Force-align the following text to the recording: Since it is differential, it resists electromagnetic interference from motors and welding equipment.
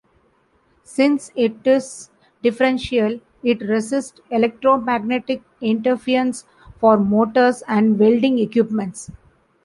Since 0.83 1.31
it 1.35 1.57
is 1.63 2.09
differential, 2.41 3.19
it 3.43 3.61
resists 3.61 4.19
electromagnetic 4.31 5.43
interference 5.61 6.43
from 6.79 7.07
motors 7.07 7.61
and 7.67 7.99
welding 7.99 8.39
equipment. 8.39 9.09